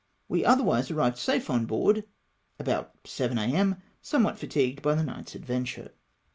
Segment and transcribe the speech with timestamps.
[0.27, 2.03] We otherwise arrived safe on board
[2.57, 5.91] about 7 A.M., somewhat fatigued by the night's adventure.